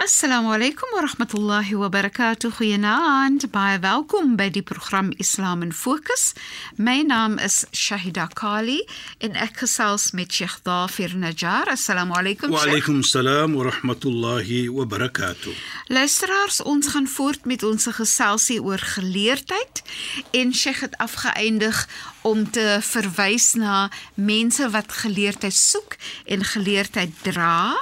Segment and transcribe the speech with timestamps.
[0.00, 2.48] Assalamu alaykum wa rahmatullahi wa barakatuh.
[2.56, 3.50] Goeienaand.
[3.52, 6.32] Baie welkom by die program Islam in Fokus.
[6.76, 8.78] My naam is Shahida Kali
[9.20, 11.68] en ek gesels met Sheikh Dafir Najjar.
[11.68, 12.48] Assalamu alaykum.
[12.48, 15.52] Wa alaykum salaam wa rahmatullahi wa barakatuh.
[15.92, 19.84] Luisteraars, ons gaan voort met ons geselsie oor geleerdheid
[20.32, 21.84] en Sheikh het afgeëindig
[22.24, 27.76] om te verwys na mense wat geleerdheid soek en geleerdheid dra.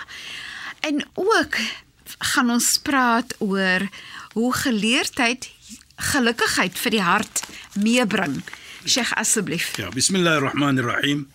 [0.83, 1.63] En ook
[2.19, 3.89] gaan ons praat oor
[4.33, 5.51] hoe geleerdheid
[5.99, 7.43] gelukkigheid vir die hart
[7.75, 8.39] meebring.
[8.87, 9.75] Sheikh asseblief.
[9.77, 11.27] Ja, bismillahirrahmanirrahim.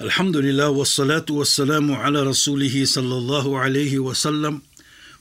[0.00, 4.62] Alhamdulillah wassalatu wassalamu ala rasulih sallallahu alayhi wa sallam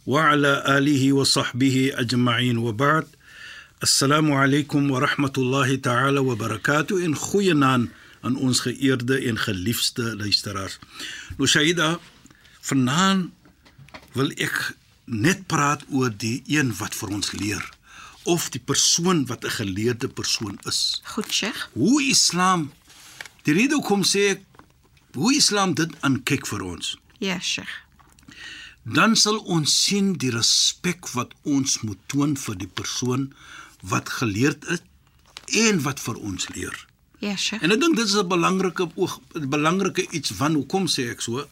[0.06, 3.06] wa ala alihi wa sahbihi ajma'in wa ba'd.
[3.84, 7.92] Assalamu alaykum wa rahmatullahi ta'ala wa barakatuh in goeie naam
[8.24, 10.80] aan ons geëerde en geliefde luisteraars.
[11.38, 12.00] Nou Shaida,
[12.68, 13.32] vanaand
[14.14, 17.64] wil ek net praat oor die een wat vir ons leer
[18.30, 21.02] of die persoon wat 'n geleerde persoon is.
[21.04, 21.70] Goed, Sheikh.
[21.74, 22.72] Hoe Islam
[23.44, 24.42] die rede kom sê ek
[25.14, 26.98] hoe Islam dit aankyk vir ons.
[27.18, 27.76] Ja, Sheikh.
[28.84, 33.34] Dan sal ons sien die respek wat ons moet toon vir die persoon
[33.82, 34.82] wat geleerd is
[35.46, 36.88] en wat vir ons leer.
[37.20, 37.64] Ja, Sheikh.
[37.64, 41.22] En ek dink dit is 'n belangrike oog 'n belangrike iets van hoekom sê ek
[41.22, 41.48] so?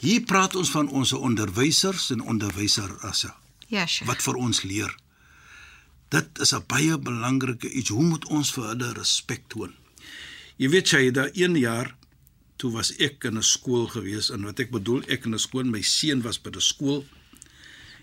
[0.00, 3.32] Hier praat ons van ons onderwysers en onderwyserrasse
[3.66, 4.06] Ja, Sheikh.
[4.06, 4.96] wat vir ons leer.
[6.08, 7.88] Dit is 'n baie belangrike iets.
[7.88, 9.74] Hoe moet ons vir hulle respek toon?
[10.56, 11.94] Jy weet jy, daai een jaar
[12.56, 15.64] toe was ek in 'n skool gewees en wat ek bedoel ek in 'n skool,
[15.64, 17.04] my seun was by 'n skool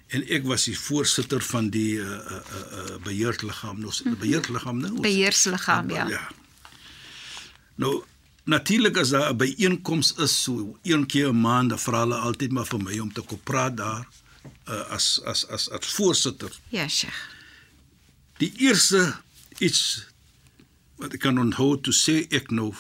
[0.08, 2.42] en ek was die voorsitter van die uh uh
[2.78, 4.20] uh beheerliggaam, nou mm -hmm.
[4.20, 5.02] beheerliggaam nou.
[5.02, 6.08] Beheersliggaam, ja.
[6.08, 6.32] Ja.
[7.76, 8.04] Nou
[8.44, 12.52] Natuurlik as daar 'n byeenkoms is so een keer 'n maand, dan vra hulle altyd
[12.52, 14.08] maar vir my om te kom praat daar
[14.68, 16.52] uh, as as as as voorsitter.
[16.70, 17.16] Ja, Sheikh.
[18.38, 19.16] Die eerste
[19.58, 20.06] iets
[20.96, 22.74] wat ek kan onthou toe sê ek nou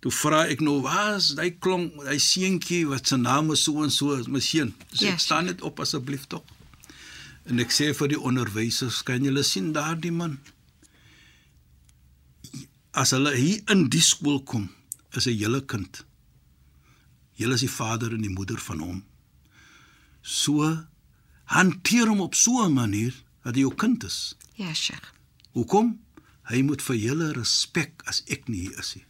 [0.00, 3.90] toe vra ek nou was daai klonk daai seentjie wat se naam is so en
[3.90, 4.74] so is my seun.
[4.92, 6.44] Sê Ja, ek staan net op asseblief tog.
[7.46, 10.38] En ek sê vir die onderwysers, kan julle sien daardie man?
[12.96, 14.70] As hulle hier in die skool kom,
[15.16, 16.04] is 'n hele kind.
[17.36, 19.04] Julle is die vader en die moeder van hom.
[20.22, 20.86] So
[21.44, 23.14] hanteer hom op so 'n manier
[23.44, 24.34] dat hy jou kind is.
[24.54, 25.12] Ja, Sheikh.
[25.52, 25.98] Hoekom?
[26.48, 29.04] Hy moet vir julle respek as ek nie hier is nie.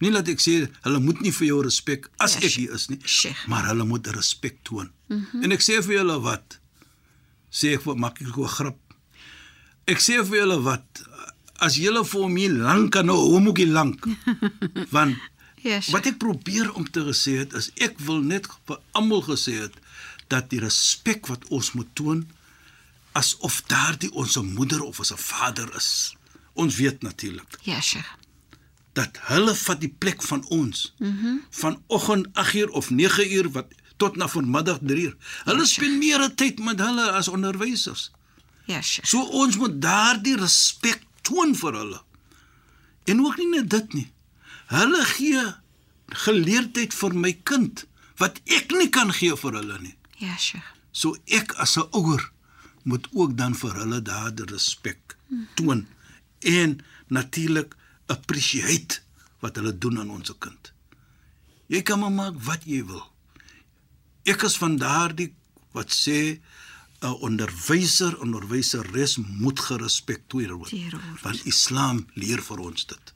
[0.00, 2.88] Nie laat ek sê hulle moet nie vir jou respek as Ja, ek hier is
[2.88, 3.46] nie, Sheikh.
[3.48, 4.90] maar hulle moet respek toon.
[5.08, 5.42] Mm -hmm.
[5.44, 6.58] En ek sê vir julle wat
[7.52, 8.78] sê ek maak ek 'n grap.
[9.86, 11.02] Ek sê vir julle wat
[11.60, 14.06] as julle vir hom hier lank kan nou, hoe moet hy lank?
[14.96, 15.16] Want
[15.60, 15.92] Ja, Sheikh.
[15.92, 19.74] wat ek probeer om te gesê het is ek wil net vir almal gesê het
[20.32, 22.22] dat die respek wat ons moet toon
[23.12, 26.14] asof daardie ons moeder of ons vader is.
[26.56, 28.08] Ons weet natuurlik Ja, Sheikh.
[28.96, 30.94] dat hulle vat die plek van ons.
[30.98, 31.10] Mhm.
[31.26, 33.68] Mm Vanoggend 8uur of 9uur wat
[34.00, 35.14] tot na vanmiddag 3uur.
[35.44, 38.10] Hulle spandeer tyd met hulle as onderwysers.
[38.64, 39.06] Ja, Sheikh.
[39.08, 42.00] So ons moet daardie respek toon vir hulle.
[43.04, 44.08] En ook nie net dit nie.
[44.70, 45.44] Hulle gee
[46.24, 47.84] geleerdheid vir my kind
[48.20, 49.96] wat ek nie kan gee vir hulle nie.
[50.20, 50.66] Ja, Sheikh.
[50.92, 52.32] So ek as 'n ouer
[52.82, 55.16] moet ook dan vir hulle daardie respek
[55.54, 55.86] toon
[56.40, 57.76] en natuurlik
[58.06, 59.00] appreciate
[59.40, 60.72] wat hulle doen aan ons kind.
[61.66, 63.04] Jy kan maar maak wat jy wil.
[64.24, 65.32] Ek is van daardie
[65.72, 66.40] wat sê
[67.00, 70.72] 'n onderwyser, onderwyseres moet gerespekteer word.
[71.22, 73.12] Want Islam leer vir ons dit.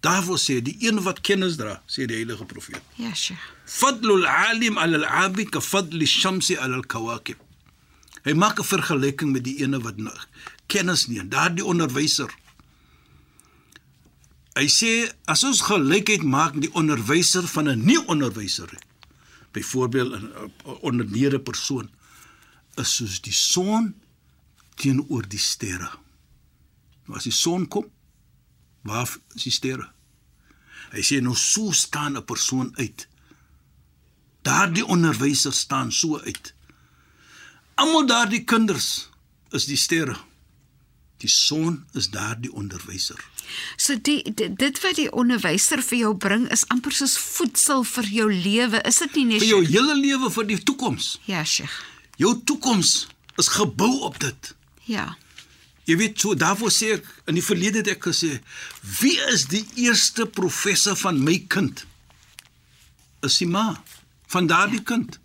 [0.00, 2.82] Daarvoor sê die een wat kennis dra, sê die heilige profeet.
[3.00, 3.40] Ja, Sheikh.
[3.64, 7.40] Fadlul alim ala al-abid ka fadli shamsi ala al-kawakib.
[8.24, 9.96] Hy maak 'n vergelyking met die ene wat
[10.66, 12.30] kennis nie, daardie onderwyser.
[14.54, 18.70] Hy sê as ons gelykheid maak die onderwyser van 'n nie onderwyser,
[19.52, 20.28] byvoorbeeld 'n
[20.80, 21.90] ondernede persoon,
[22.80, 23.94] is soos die son
[24.80, 25.90] teenoor die sterre.
[27.06, 27.86] Nou as die son kom,
[28.82, 29.90] waar is die sterre?
[30.94, 33.08] Hy sê nou so staan 'n persoon uit.
[34.42, 36.54] Daardie onderwyser staan so uit.
[37.74, 39.08] Almal daardie kinders
[39.50, 40.16] is die sterre.
[41.16, 43.18] Die son is daardie onderwyser.
[43.76, 48.04] So die, die dit wat die onderwyser vir jou bring is amper soos voedsel vir
[48.04, 49.38] jou lewe, is dit nie nie?
[49.38, 51.18] Vir jou hele lewe vir die toekoms.
[51.24, 51.93] Ja, Sheikh.
[52.20, 53.06] Jou toekoms
[53.36, 54.54] is gebou op dit.
[54.86, 55.16] Ja.
[55.84, 58.38] Jy weet so daarvoor sê ek in die verlede het ek gesê,
[59.00, 61.84] wie is die eerste professor van my kind?
[63.24, 63.74] Is die ma
[64.32, 64.88] van daardie ja.
[64.94, 65.18] kind.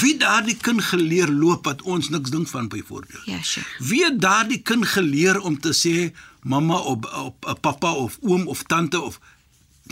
[0.00, 3.26] Wie daardie kind geleer loop wat ons niks dink van byvoorbeeld?
[3.28, 3.68] Ja, Sheikh.
[3.84, 6.10] Wie het daardie kind geleer om te sê
[6.42, 9.20] mamma of op, op pappa of oom of tante of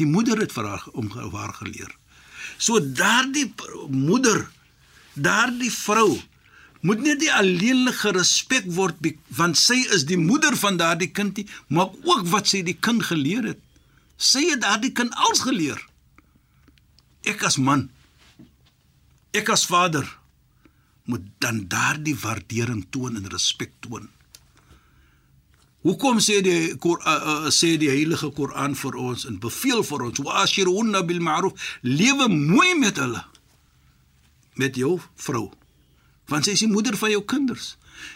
[0.00, 1.93] die moeder het vir haar om vir haar geleer.
[2.56, 3.52] So daardie
[3.88, 4.49] moeder,
[5.14, 6.20] daardie vrou
[6.82, 8.99] moet nie die alleenlik gerespek word
[9.38, 13.05] want sy is die moeder van daardie kind nie, maar ook wat sy die kind
[13.06, 13.61] geleer het.
[14.19, 15.79] Sy het daardie kind als geleer.
[17.26, 17.88] Ek as man,
[19.31, 20.06] ek as vader
[21.06, 24.09] moet dan daardie waardering toon en respek toon.
[25.82, 30.43] Hoekom sê die uh, sê die Heilige Koran vir ons en beveel vir ons wa
[30.44, 33.23] ashiruna bil ma'ruf lewe mooi met hulle
[34.60, 35.50] met jou vrou
[36.32, 37.75] want sy is die moeder van jou kinders.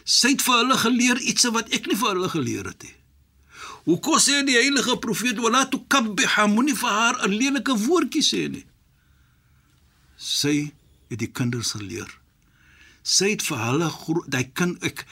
[0.08, 2.94] Sy het vir hulle geleer iets wat ek nie vir hulle geleer het nie.
[3.86, 8.64] Hoekom sê die heilige profeet wala tukabbiha moenie vir haar 'n lelike woordjie sê nie.
[10.16, 10.72] Sy
[11.10, 12.08] het die kinders geleer.
[13.02, 13.90] Sy het vir hulle
[14.26, 15.06] daai kind ek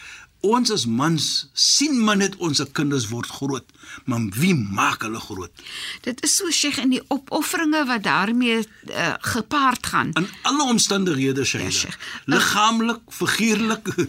[0.44, 3.64] ons as mans sien maar net ons kinders word groot,
[4.04, 5.62] maar wie maak hulle groot?
[6.04, 10.12] Dit is so Sheikh in die opofferinge wat daarmee uh, gepaard gaan.
[10.20, 11.70] In alle omstandighede Shaila.
[11.70, 11.98] Sheikh.
[12.26, 13.92] Liggaamlik, figuurlik.
[13.94, 14.08] Die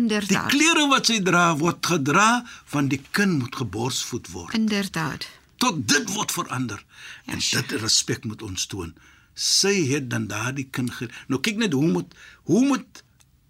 [0.00, 0.50] Inderdaad.
[0.50, 4.54] klere wat sy dra word gedra van die kind moet geborsvoed word.
[4.58, 5.28] Inderdaad.
[5.62, 6.84] Tot dit word verander.
[7.26, 7.68] Ja, En Sheikh.
[7.68, 8.94] dit respek moet ons toon.
[9.34, 10.90] Sy het dan daardie kind.
[11.30, 12.14] Nou kyk net hoe moet
[12.50, 13.02] hoe moet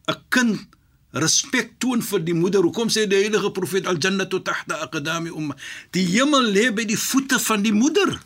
[0.07, 0.67] 'n kind
[1.15, 2.65] respek toon vir die moeder.
[2.67, 5.57] Hoekom sê die heilige profeet al jannatu tahta aqdami umma?
[5.95, 8.17] Die hemel lê by die voete van die moeder.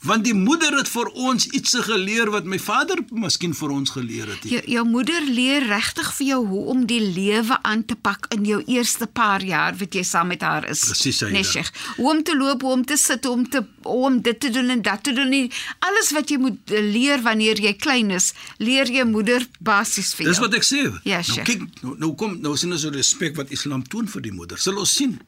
[0.00, 4.30] Want die moeder het vir ons iets geleer wat my vader miskien vir ons geleer
[4.32, 4.46] het.
[4.48, 8.46] Jou, jou moeder leer regtig vir jou hoe om die lewe aan te pak in
[8.48, 10.86] jou eerste paar jaar wat jy saam met haar is.
[10.88, 11.20] Presies.
[11.28, 11.68] Nee, Sheikh.
[11.98, 14.50] Hoe om te loop, hoe om te sit, hoe om te hoe om dit te
[14.50, 15.36] doen en dat te doen.
[15.84, 20.30] Alles wat jy moet eh, leer wanneer jy klein is, leer jou moeder basies vir
[20.30, 20.32] jou.
[20.32, 20.86] Dis wat ek sê.
[21.04, 24.24] Ja, nou kyk, nou, nou kom nou sien ons so respek wat Islam toon vir
[24.30, 24.60] die moeder.
[24.60, 25.18] Sal ons sien.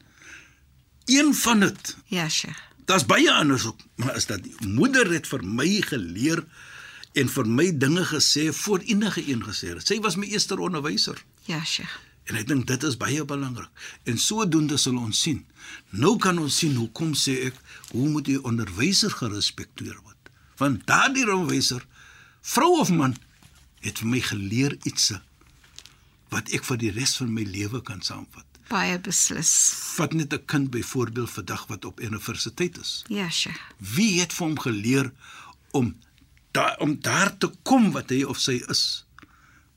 [1.05, 2.72] Een van dit Ja, Sheikh.
[2.85, 6.43] Daar's baie anders ook, maar is dat die moeder het vir my geleer
[7.13, 9.85] en vir my dinge gesê voor enige een gesê het.
[9.87, 11.21] Sy was my eerste onderwyser.
[11.47, 11.93] Ja, Sheikh.
[12.23, 13.69] En ek dink dit is baie belangrik.
[14.07, 15.41] En sodoende sal ons sien.
[15.91, 17.59] Nou kan ons sien hoekom sê ek
[17.91, 20.31] hoe moet die onderwyser gerespekteer word?
[20.61, 21.83] Want daardie onderwyser,
[22.41, 23.17] vrou of man,
[23.83, 25.11] het vir my geleer iets
[26.31, 28.47] wat ek vir die res van my lewe kan saamvat.
[28.69, 29.51] Baie beslis.
[29.95, 33.03] Vat net 'n kind byvoorbeeld vandag wat op universiteit is.
[33.07, 33.61] Ja, Sheikh.
[33.77, 35.11] Wie het vir hom geleer
[35.71, 35.95] om
[36.51, 39.05] daar om daar te kom wat hy of sy is?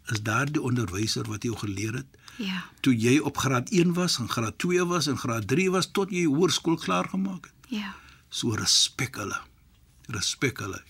[0.07, 2.07] Is daar die onderwyser wat jou geleer het?
[2.37, 2.65] Ja.
[2.81, 6.11] Toe jy op graad 1 was en graad 2 was en graad 3 was tot
[6.11, 7.55] jy hoërskool klaar gemaak het.
[7.69, 7.95] Ja.
[8.29, 9.39] So respek hulle.
[10.13, 10.83] Respek hulle.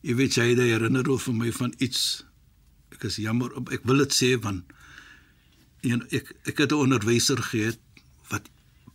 [0.00, 2.24] Jy weet jy herinner of vir my van iets.
[2.94, 4.64] Ek is jammer, ek wil dit sê want
[5.80, 7.78] een ek ek het 'n onderwyser gehad
[8.28, 8.48] wat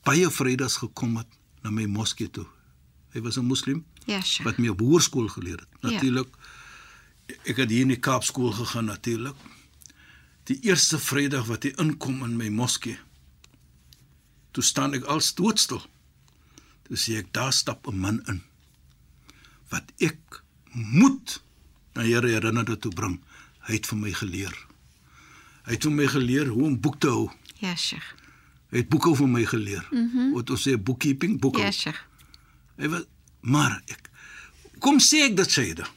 [0.04, 1.28] baie Vrydags gekom het
[1.64, 2.46] na my moskee toe.
[3.14, 4.44] Hy was 'n moslim Ja, Sheikh.
[4.46, 5.68] wat my op hoërskool geleer het.
[5.82, 5.90] Ja.
[5.90, 6.28] Natuurlik
[7.46, 9.36] ek het hier in die Kaapskool gegaan natuurlik.
[10.44, 12.98] Die eerste Vrydag wat hy inkom in my moskee.
[14.52, 15.82] Toe staan ek al doodstil.
[16.84, 18.42] Toe sê ek daar stap 'n man in
[19.70, 20.44] wat ek
[20.74, 21.42] moet
[21.96, 23.20] na Here herinnerde toe bring.
[23.68, 24.68] Hy het vir my geleer.
[25.66, 27.30] Hy het my geleer hoe om boek te hou.
[27.62, 28.16] Ja, Sheikh.
[28.72, 29.88] Hy het boeke vir my geleer.
[29.92, 30.32] Mm -hmm.
[30.34, 31.62] Wat ons sê bookkeeping, boeke.
[31.62, 32.00] Ja, Sheikh.
[32.78, 33.04] Hy was
[33.42, 34.10] maar ek
[34.80, 35.90] kom sê ek dit sê dit.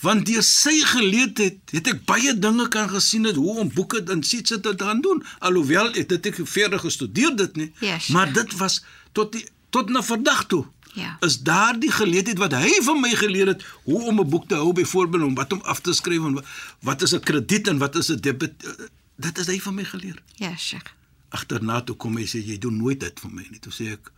[0.00, 4.22] Want deur sy geleerdheid het ek baie dinge kan gesien het hoe om boeke in
[4.24, 5.22] sietse te gaan doen.
[5.38, 8.12] Alhoewel ek dit ek verder gestudeer dit nie, Ja, sure.
[8.18, 8.80] maar dit was
[9.12, 10.64] tot die tot na vandag toe.
[10.94, 11.16] Ja.
[11.20, 14.72] Is daardie geleerdheid wat hy van my geleer het hoe om 'n boek te hou
[14.72, 16.44] byvoorbeeld om wat om af te skryf en wa-
[16.80, 19.84] wat is 'n krediet en wat is 'n debit eh, dit is hy van my
[19.84, 20.90] geleer Ja, Sheikh.
[21.28, 23.58] agterna toe kom hy sê jy doen nooit dit vir my nie.
[23.60, 24.10] Toe sê ek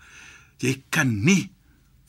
[0.58, 1.50] jy kan nie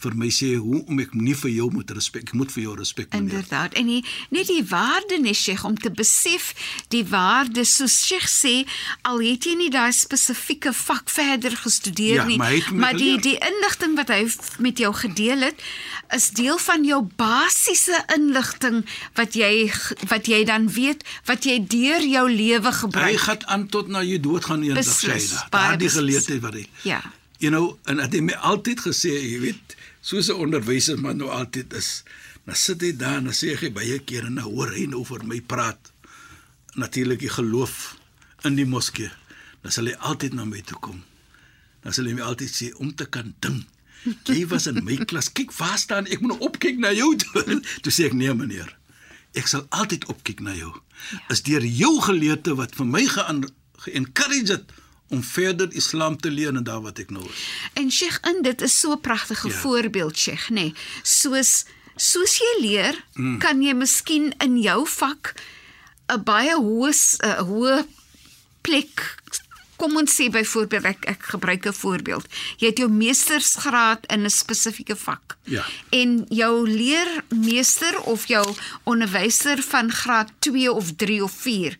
[0.03, 2.29] vir my sê hoe om ek nie vir jou moet respek.
[2.29, 3.23] Ek moet vir jou respek meneer.
[3.39, 3.73] Inderdaad.
[3.79, 4.01] En die,
[4.35, 6.51] net die waarde nee Sheikh om te besef
[6.93, 8.53] die waarde soos Sheikh sê
[9.07, 12.97] al het jy nie daai spesifieke vak verder gestudeer Ja, nie, maar hy het maar
[12.99, 14.21] die die inligting wat hy
[14.63, 15.63] met jou gedeel het
[16.13, 18.83] is deel van jou basiese inligting
[19.17, 19.71] wat jy
[20.11, 23.19] wat jy dan weet wat jy deur jou lewe Hy gebruik.
[23.23, 25.21] gaan aan tot na jy dood gaan eendag sê hy.
[25.53, 25.99] Daardie beslis.
[25.99, 26.65] geleerdheid wat hy.
[26.87, 26.99] Ja.
[27.39, 31.29] You know, en het hy my altyd gesê, jy weet, soos 'n onderwyser maar nou
[31.31, 32.03] altyd is.
[32.45, 35.23] Dan sit hy daar en dan sê hy baie kere dan hoor hy nou vir
[35.23, 35.91] my praat.
[36.75, 37.95] Natuurlik die geloof
[38.43, 39.11] in die moskee.
[39.61, 41.03] Dan sal hy altyd na my toe kom.
[41.83, 43.67] Dan sal hy my altyd sê om te kan dink.
[44.27, 45.31] Jy was in my klas.
[45.31, 46.19] Kyk, waar staan ek?
[46.19, 47.61] Moet nou opkyk na jou toe.
[47.83, 48.75] Toe sê ek nee, meneer.
[49.33, 50.69] ek sal altyd opkyk na jou.
[51.11, 51.19] Ja.
[51.33, 54.73] Is deur jou geleerde wat vir my ge-encourage het
[55.13, 57.45] om verder Islam te leer en daar wat ek nou is.
[57.79, 59.53] En Sheikh, in dit is so 'n pragtige ja.
[59.53, 60.53] voorbeeld, Sheikh, nê.
[60.53, 60.73] Nee.
[61.03, 61.65] Soos
[61.95, 63.37] soos jy leer, mm.
[63.37, 65.35] kan jy miskien in jou vak
[66.09, 66.93] 'n baie hoë
[67.49, 67.85] hoë
[68.61, 69.03] plek
[69.83, 72.25] kom ons sê byvoorbeeld ek ek gebruik 'n voorbeeld.
[72.57, 75.37] Jy het jou meestersgraad in 'n spesifieke vak.
[75.43, 75.65] Ja.
[75.89, 78.45] En jou leermeester of jou
[78.83, 81.77] onderwyser van graad 2 of 3 of 4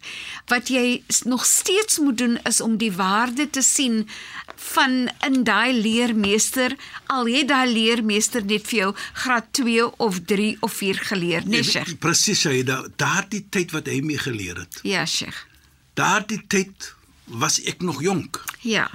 [0.48, 4.08] wat jy nog steeds moet doen is om die waarde te sien
[4.56, 10.58] van in daai leermeester al het daai leermeester net vir jou graad 2 of 3
[10.60, 11.98] of 4 geleer, nee Sheikh.
[12.00, 12.64] Presies, hy
[12.96, 14.80] daardie tyd wat hy mee geleer het.
[14.84, 15.46] Ja, Sheikh.
[15.94, 16.94] Daardie tyd
[17.25, 18.44] was ek nog jonk.
[18.62, 18.89] Ja.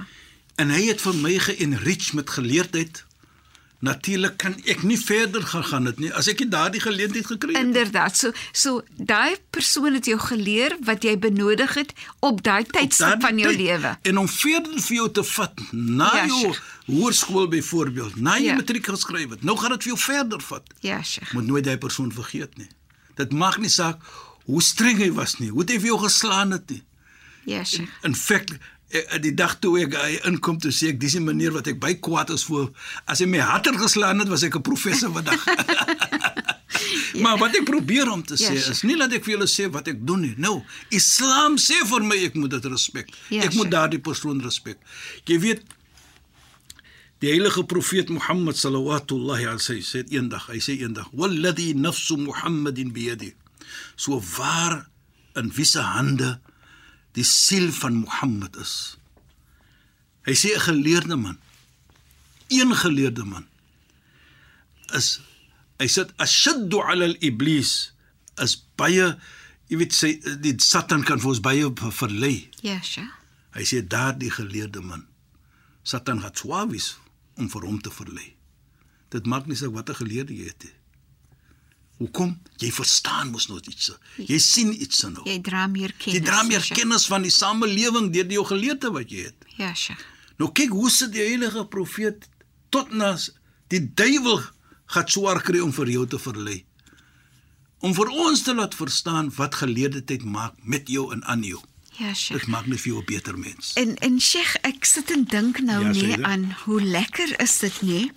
[0.55, 3.05] En hy het vir my geenrich met geleerdheid.
[3.79, 7.63] Natuurlik kan ek nie verder gegaan het nie as ek nie daardie geleentheid gekry het.
[7.63, 8.17] Inderdaad.
[8.17, 13.39] So so daai persoon het jou geleer wat jy benodig het op daai tydstip van
[13.39, 13.93] jou lewe.
[14.03, 16.51] En om verder vir jou te vat na ja, jou
[16.89, 18.57] hoërskool byvoorbeeld, na jy ja.
[18.59, 19.47] matriek geskryf het.
[19.47, 20.75] Nou gaan dit vir jou verder vat.
[20.83, 21.31] Ja, Sheikh.
[21.37, 22.67] Moet nooit daai persoon vergeet nie.
[23.15, 24.03] Dit mag nie saak
[24.49, 25.53] hoe streng hy was nie.
[25.55, 26.83] Hoe hy vir jou geslaan het nie.
[27.49, 27.89] Ja, Sheikh.
[28.01, 31.53] In feite eh, die dag toe ek hy inkom toe sê ek dis 'n manier
[31.55, 32.69] wat ek by kwaad is voor
[33.09, 35.41] as hy my harder geslaan het was ek 'n professor vandag.
[37.17, 37.21] ja.
[37.25, 39.65] Maar wat ek probeer om te sê ja, is nie dat ek vir julle sê
[39.71, 40.35] wat ek doen nie.
[40.37, 43.09] Nou, Islam sê vir my ek moet dit respek.
[43.33, 44.77] Ja, ek moet daardie persoon respek.
[45.25, 45.65] Jy weet
[47.19, 52.93] die heilige profeet Mohammed sallallahu alaihi wasallam sê eendag, hy sê eendag, "Walladhi nafsu Muhammadin
[52.93, 53.33] biyadi."
[53.95, 54.87] So waar
[55.35, 56.39] in wiese hande
[57.19, 58.73] die siel van Mohammed is.
[60.27, 61.37] Hy sê 'n geleerde man,
[62.47, 63.45] een geleerde man
[64.97, 65.19] is
[65.79, 67.91] hy sê ashaddu ala al-iblis
[68.43, 69.13] is baie
[69.69, 71.69] jy weet sê die satan kan vir ons baie
[72.01, 72.49] verlei.
[72.65, 73.05] Ja, sja.
[73.53, 75.05] Hy sê daardie geleerde man
[75.83, 76.97] satan het swawies
[77.39, 78.35] om vir hom te verlei.
[79.09, 80.75] Dit maak nie saak watter geleerde jy het nie.
[81.99, 82.37] Hoekom?
[82.63, 83.91] Jy verstaan mos nou iets.
[84.15, 85.25] Jy sien iets nou.
[85.27, 86.15] Jy dra meer kennis.
[86.15, 89.47] Jy dra meer kennis van die samelewing deur die geleerde wat jy het.
[89.59, 90.05] Ja, Sheikh.
[90.39, 92.29] Nou kyk hoe sit die heilige profeet
[92.71, 93.11] tot na
[93.73, 94.39] die duiwel
[94.95, 96.61] gaan swaar kry om vir jou te verlei.
[97.83, 101.59] Om vir ons te laat verstaan wat geleerdheid maak met jou en aan jou.
[101.99, 102.39] Ja, Sheikh.
[102.39, 103.73] Dit maak net vir jou 'n beter mens.
[103.75, 107.81] En en Sheikh, ek sit en dink nou ja, nie aan hoe lekker is dit
[107.81, 108.11] nie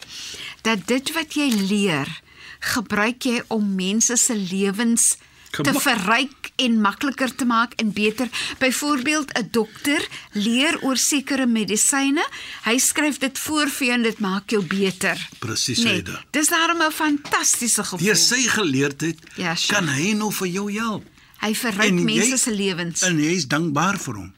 [0.63, 2.23] dat dit wat jy leer
[2.63, 5.17] gebruik jy om mense se lewens
[5.53, 8.29] te verryk en makliker te maak en beter.
[8.59, 12.25] Byvoorbeeld 'n dokter leer oor sekere medisyne.
[12.65, 15.29] Hy skryf dit voor vir jou en dit maak jou beter.
[15.39, 16.25] Presies, nee, Aida.
[16.31, 18.07] Dis daarom 'n fantastiese gevoel.
[18.07, 21.05] Deur sy geleerdheid ja, kan hy nou vir jou help.
[21.41, 23.03] Hy verryk mense se lewens.
[23.03, 24.35] En jy is dankbaar vir hom.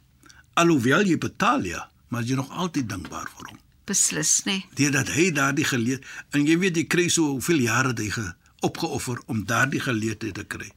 [0.54, 4.52] Alhoewel jy betaal ja, maar jy nog altyd dankbaar vir hom beslis nê.
[4.52, 4.66] Nee.
[4.74, 6.00] Deurdat hy daardie geleer
[6.32, 8.26] en jy weet jy kry so hoeveel jare hy ge
[8.60, 10.70] opgeoffer om daardie geleerdheid te kry.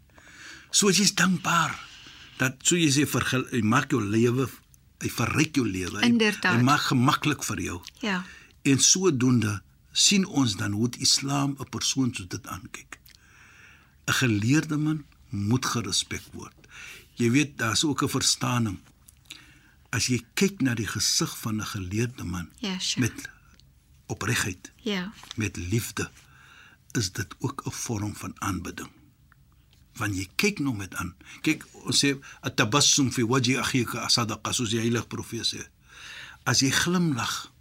[0.71, 1.75] So jy's dankbaar
[2.37, 4.47] dat so jy sê vir hy maak jou lewe
[5.03, 6.01] hy verryk jou lewe.
[6.01, 7.79] Hy maak gemaklik vir jou.
[8.01, 8.23] Ja.
[8.65, 9.59] En sodoende
[9.93, 12.99] sien ons dan hoe die Islam 'n persoon so dit aankyk.
[14.07, 16.55] 'n Geleerde man moet gerespek word.
[17.15, 18.79] Jy weet daar's ook 'n verstaaning
[19.89, 23.07] as jy kyk na die gesig van 'n geleerde man ja, sure.
[23.07, 23.29] met
[24.07, 25.13] opregtheid ja.
[25.35, 26.11] met liefde
[26.91, 28.91] is dit ook 'n vorm van aanbidding.
[29.93, 31.15] Wanneer jy kyk nou met aan.
[31.41, 35.67] Kyk ons sê atabassum fi wajhi akhika asadaqa soos die heilige profeet sê.
[36.43, 37.51] As jy glimlag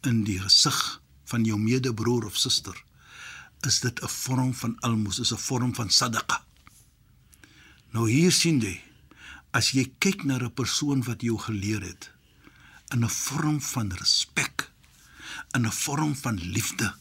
[0.00, 2.84] in die gesig van jou medebroer of suster
[3.66, 6.44] is dit 'n vorm van almos is 'n vorm van sadaqa.
[7.90, 8.87] Nou hier sien jy
[9.52, 12.10] as jy kyk na 'n persoon wat jou geleer het
[12.92, 14.70] in 'n vorm van respek,
[15.54, 16.94] in 'n vorm van liefde,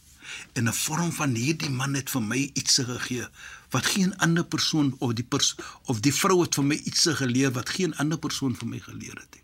[0.54, 3.28] in 'n vorm van hierdie man het vir my iets gegee
[3.70, 7.52] wat geen ander persoon of die pers of die vrou het vir my iets geleer
[7.52, 9.44] wat geen ander persoon vir my geleer het nie.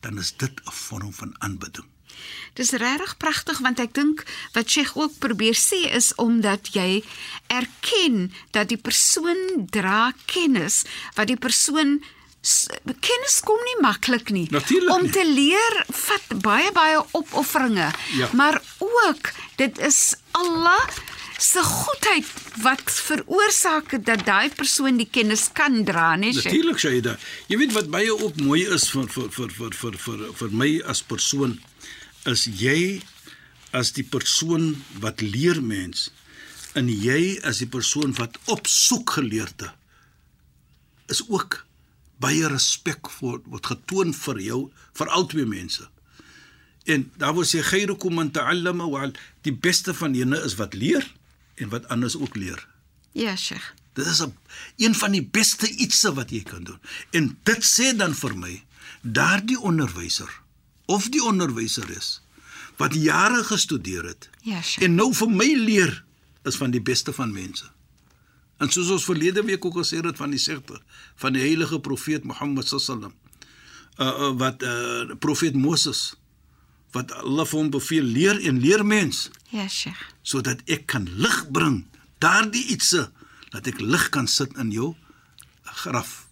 [0.00, 1.93] Dan is dit 'n vorm van aanbidding.
[2.54, 7.02] Dis regtig pragtig want ek dink wat Sheikh ook probeer sê is omdat jy
[7.52, 10.84] erken dat die persoon dra kennis
[11.16, 11.98] wat die persoon
[13.00, 18.28] kennis kom nie maklik nie Natuurlijk om te leer vat baie baie opofferinge ja.
[18.36, 20.84] maar ook dit is Allah
[21.38, 22.26] se goedheid
[22.62, 26.32] wat veroorsaak dat daai persoon die kennis kan dra, nee.
[26.32, 27.16] Natuurlik, Shaida.
[27.50, 30.70] Jy weet wat baie ook mooi is vir vir vir vir vir vir, vir my
[30.88, 31.58] as persoon
[32.24, 33.02] is jy
[33.72, 36.10] as die persoon wat leer mens
[36.74, 39.70] En jy as die persoon wat opsoek geleerde
[41.12, 41.60] is ook
[42.22, 44.60] baie respek voor word getoon vir jou
[44.98, 45.86] vir albei mense.
[46.90, 49.06] En daar word sê khairukum man ta'allama wa
[49.46, 51.06] die beste van julle is wat leer
[51.62, 52.58] en wat anders ook leer.
[53.12, 53.70] Ja, Sheikh.
[53.94, 54.34] Dit is 'n
[54.76, 56.80] een van die beste ietsse wat jy kan doen.
[57.10, 58.64] En dit sê dan vir my
[59.02, 60.40] daardie onderwyser
[60.86, 62.20] of die onderwyseres
[62.76, 64.82] wat jare gestudeer het Ja, Sheikh.
[64.84, 66.04] en nou vir my leer
[66.44, 67.64] is van die beste van mense.
[68.58, 70.80] En soos ons verlede week ook gesê het van die segter
[71.16, 73.14] van die heilige profeet Mohammed sallam
[73.98, 76.14] uh, uh wat uh profeet Moses
[76.94, 79.98] wat Allah vir hom beveel leer en leer mens Ja, Sheikh.
[80.22, 81.84] sodat ek kan lig bring
[82.18, 83.10] daardie ietsse
[83.50, 84.94] dat ek lig kan sit in jou
[85.62, 86.26] graf.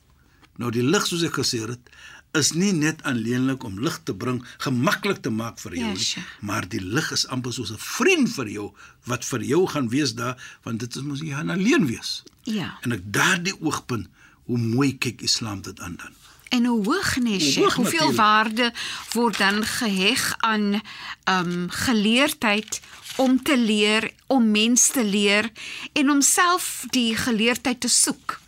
[0.59, 1.91] Nou die lig soos ek gesê het
[2.33, 6.05] is nie net alleenlik om lig te bring, gemaklik te maak vir jou Ja, nie,
[6.05, 6.25] sure.
[6.41, 8.73] maar die lig is amper soos 'n vriend vir jou
[9.05, 12.23] wat vir jou gaan wees daar want dit is mos jy gaan alleen wees.
[12.43, 12.79] Ja.
[12.83, 14.09] En ek daardie oogpunt
[14.45, 16.13] hoe mooi kyk Islam dit aan dan.
[16.49, 18.17] En hoe hoog nee, Sheikh, hoeveel natuurlijk.
[18.17, 18.73] waarde
[19.13, 20.81] word dan geheg aan
[21.29, 22.81] um geleerdheid
[23.17, 25.51] om te leer, om mens te leer
[25.93, 28.41] en om self die geleerdheid te soek.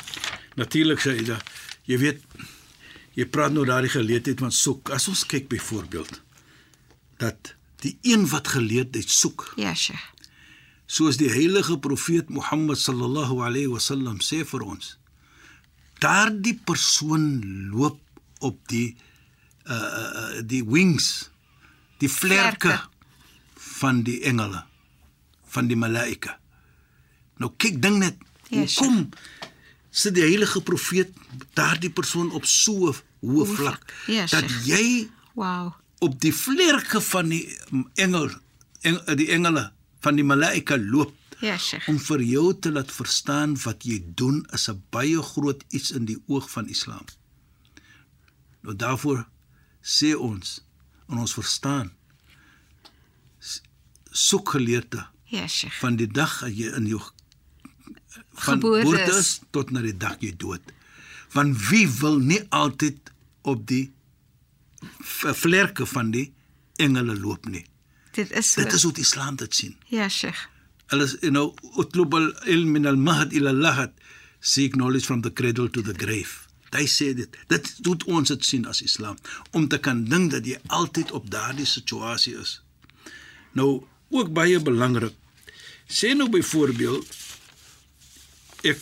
[0.54, 1.38] Natuurlik Shaida,
[1.84, 2.23] jy weet
[3.14, 4.90] jy praat nou daardie geleentheid van soek.
[4.90, 6.20] As ons kyk byvoorbeeld
[7.22, 7.54] dat
[7.84, 10.02] die een wat geleerdheid soek Ja, Sheikh.
[10.86, 14.96] soos die heilige profeet Mohammed sallallahu alayhi wasallam sê vir ons
[16.02, 17.28] daardie persoon
[17.70, 18.00] loop
[18.44, 18.96] op die
[19.66, 21.30] uh, die wings
[22.02, 22.90] die vlerke Vlerke.
[23.80, 24.64] van die engele
[25.54, 26.38] van die malaika
[27.38, 28.18] nou kyk ding net
[28.50, 29.08] Ja, hoekom
[29.94, 31.12] sit die heilige profeet
[31.54, 33.94] daardie persoon op so 'n hoë vlak vlak.
[34.06, 35.72] Ja, dat jy Wow.
[36.00, 37.58] op die vlerke van die
[37.94, 38.30] engel
[38.82, 41.88] eng, die engele van die malaika loop Ja, Sheikh.
[41.88, 46.04] om vir jou te laat verstaan wat jy doen is 'n baie groot iets in
[46.04, 47.04] die oog van Islam.
[48.62, 49.26] Nou daarvoor
[49.82, 50.60] sê ons
[51.08, 51.92] en ons verstaan
[54.10, 55.78] soek geleerde Ja, Sheikh.
[55.80, 57.00] van die dag as jy in jou
[58.34, 60.72] van Geboorte tot na die dag jy dood.
[61.34, 63.92] Want wie wil nie altyd op die
[65.34, 66.32] vlerke van die
[66.76, 67.64] engele loop nie.
[68.14, 68.62] Dit is so.
[68.62, 69.76] Dit is hoe die Islam dit sien.
[69.90, 70.48] Ja, Sheikh.
[70.92, 73.94] Hulle is you know utlub al ilm min al mahd ila al lahad
[74.40, 76.44] seek knowledge from the cradle to the grave.
[76.74, 77.36] Hy sê dit.
[77.48, 79.18] Dit doet ons dit sien as Islam
[79.54, 82.58] om te kan dink dat jy altyd op daardie situasie is.
[83.54, 85.14] Nou ook baie belangrik.
[85.86, 87.06] Sê nou byvoorbeeld
[88.64, 88.80] ek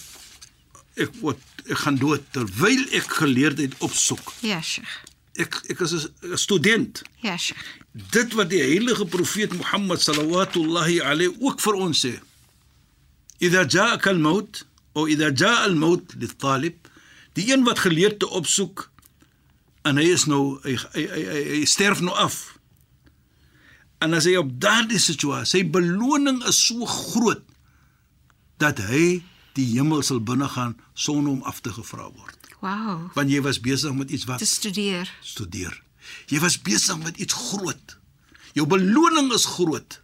[1.03, 4.35] ek word ek gaan dood terwyl ek geleerdheid opsoek.
[4.45, 4.92] Ja, Sheikh.
[5.40, 7.03] Ek ek is 'n student.
[7.23, 7.62] Ja, Sheikh.
[7.92, 12.21] Dit wat die heilige profeet Mohammed sallallahu alayhi ook vir ons sê.
[13.38, 16.88] Idha ja'aka al-maut of idha ja'a al-maut lit-talib,
[17.33, 18.90] die een wat geleerde opsoek
[19.83, 22.59] en hy is nou hy, hy, hy, hy, hy sterf nou af.
[24.03, 27.42] En as hy op daardie situasie, sy beloning is so groot
[28.62, 29.23] dat hy
[29.57, 32.38] die hemel sal binnegaan sonder om af te gevra word.
[32.62, 33.11] Wow.
[33.15, 35.11] Want jy was besig met iets wat Te studeer.
[35.21, 35.83] studeer.
[36.27, 37.97] Jy was besig met iets groot.
[38.55, 40.01] Jou beloning is groot.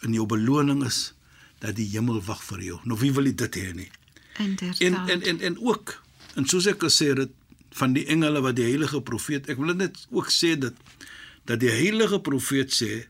[0.00, 1.12] En jou beloning is
[1.58, 2.78] dat die hemel wag vir jou.
[2.84, 3.90] Nou wie wil dit hê nie?
[4.38, 4.80] Inderdaad.
[4.80, 6.00] En en en en ook
[6.34, 7.30] en soos ek gesê het
[7.78, 10.74] van die engele wat die heilige profeet, ek wil dit net ook sê dat
[11.44, 13.04] dat die heilige profeet sê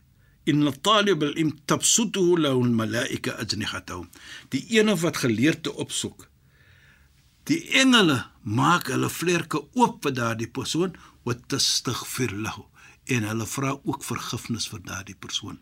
[0.45, 4.09] in talib al-im tabsutuhu lahu al-malaika ajnihatahum.
[4.53, 6.27] Die ene wat geleerde opsoek.
[7.49, 12.65] Die engele maak hulle vlerke oop vir daardie persoon wat tastaghfir lahu
[13.05, 15.59] en hulle vra ook vergifnis vir daardie persoon.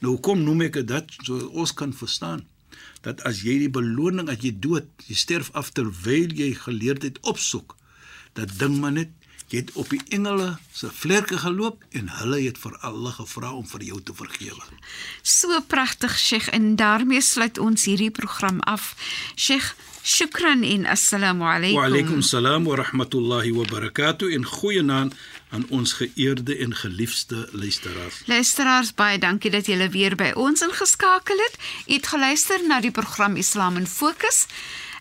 [0.00, 2.44] Nou kom noem ek dit so ons kan verstaan
[3.04, 7.76] dat as jy die beloning as jy dood, jy sterf af terwyl jy geleerdheid opsoek,
[8.36, 9.12] dat ding maar net
[9.54, 13.82] het op die engele se vlerke geloop en hulle het vir Allah gevra om vir
[13.90, 14.66] jou te vergewe.
[15.22, 18.94] So pragtig, Sheikh, en daarmee sluit ons hierdie program af.
[19.36, 21.80] Sheikh, shukran en assalamu alaykum.
[21.80, 25.14] Wa alaykum salaam wa rahmatullahi wa barakatuh en goeienaand
[25.54, 28.22] aan ons geëerde en geliefde luisteraars.
[28.26, 31.58] Luisteraars, baie dankie dat julle weer by ons ingeskakel het.
[31.86, 34.46] U het geluister na die program Islam in Fokus.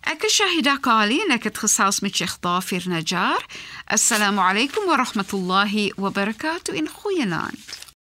[0.03, 3.39] Ek is Shahida Kali en ek het gesels met Sheikh Dafir Najjar.
[3.87, 4.83] Assalamu alaykum